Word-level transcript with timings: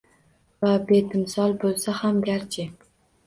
Va 0.63 0.71
betimsol 0.91 1.53
boʼlsa 1.65 1.95
ham 1.99 2.17
garchi: 2.31 2.65